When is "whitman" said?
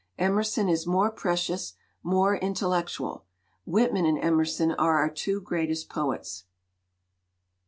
3.67-4.07